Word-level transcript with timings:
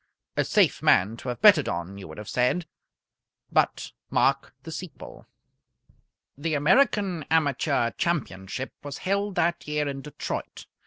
A 0.35 0.43
safe 0.43 0.81
man 0.81 1.15
to 1.17 1.29
have 1.29 1.41
betted 1.41 1.69
on, 1.69 1.99
you 1.99 2.07
would 2.07 2.17
have 2.17 2.27
said. 2.27 2.65
But 3.51 3.91
mark 4.09 4.51
the 4.63 4.71
sequel. 4.71 5.27
The 6.35 6.55
American 6.55 7.21
Amateur 7.29 7.91
Championship 7.91 8.73
was 8.81 8.97
held 9.05 9.35
that 9.35 9.67
year 9.67 9.87
in 9.87 10.01
Detroit. 10.01 10.65